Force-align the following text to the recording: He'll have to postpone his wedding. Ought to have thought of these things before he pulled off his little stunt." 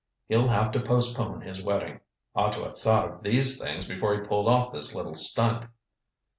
He'll 0.29 0.47
have 0.47 0.71
to 0.71 0.79
postpone 0.79 1.41
his 1.41 1.61
wedding. 1.61 1.99
Ought 2.33 2.53
to 2.53 2.63
have 2.63 2.79
thought 2.79 3.07
of 3.11 3.21
these 3.23 3.61
things 3.63 3.87
before 3.87 4.15
he 4.15 4.21
pulled 4.27 4.47
off 4.49 4.73
his 4.73 4.95
little 4.95 5.13
stunt." 5.13 5.67